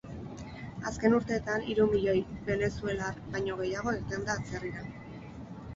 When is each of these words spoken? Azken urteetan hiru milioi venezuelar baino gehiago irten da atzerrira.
Azken 0.91 1.15
urteetan 1.17 1.67
hiru 1.73 1.85
milioi 1.91 2.17
venezuelar 2.49 3.21
baino 3.37 3.61
gehiago 3.63 3.97
irten 4.03 4.29
da 4.31 4.39
atzerrira. 4.43 4.91